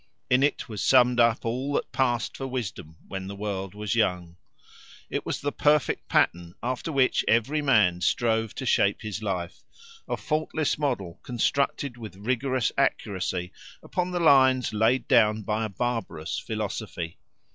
[0.31, 4.35] In it was summed up all that passed for wisdom when the world was young.
[5.11, 9.61] It was the perfect pattern after which every man strove to shape his life;
[10.07, 13.51] a faultless model constructed with rigorous accuracy
[13.83, 17.19] upon the lines laid down by a barbarous philosophy.